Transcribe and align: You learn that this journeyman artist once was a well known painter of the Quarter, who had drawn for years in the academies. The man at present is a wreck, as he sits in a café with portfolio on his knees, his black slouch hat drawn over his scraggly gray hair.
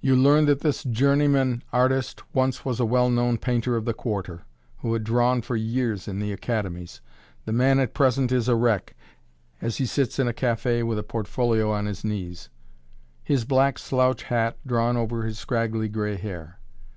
You 0.00 0.16
learn 0.16 0.46
that 0.46 0.58
this 0.62 0.82
journeyman 0.82 1.62
artist 1.72 2.24
once 2.34 2.64
was 2.64 2.80
a 2.80 2.84
well 2.84 3.08
known 3.08 3.38
painter 3.38 3.76
of 3.76 3.84
the 3.84 3.94
Quarter, 3.94 4.42
who 4.78 4.92
had 4.92 5.04
drawn 5.04 5.40
for 5.40 5.54
years 5.54 6.08
in 6.08 6.18
the 6.18 6.32
academies. 6.32 7.00
The 7.44 7.52
man 7.52 7.78
at 7.78 7.94
present 7.94 8.32
is 8.32 8.48
a 8.48 8.56
wreck, 8.56 8.96
as 9.62 9.76
he 9.76 9.86
sits 9.86 10.18
in 10.18 10.26
a 10.26 10.32
café 10.32 10.84
with 10.84 11.06
portfolio 11.06 11.70
on 11.70 11.86
his 11.86 12.02
knees, 12.02 12.48
his 13.22 13.44
black 13.44 13.78
slouch 13.78 14.24
hat 14.24 14.58
drawn 14.66 14.96
over 14.96 15.22
his 15.22 15.38
scraggly 15.38 15.88
gray 15.88 16.16
hair. 16.16 16.58